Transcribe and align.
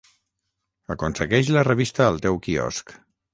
Aconsegueix 0.95 1.51
la 1.57 1.65
revista 1.67 2.09
al 2.13 2.19
teu 2.25 2.41
quiosc 2.49 2.97